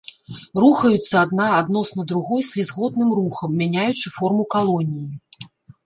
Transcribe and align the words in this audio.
Рухаюцца 0.61 1.15
адна 1.25 1.49
адносна 1.61 2.07
другой 2.13 2.41
слізготным 2.49 3.09
рухам, 3.21 3.49
мяняючы 3.63 4.17
форму 4.19 4.51
калоніі. 4.59 5.09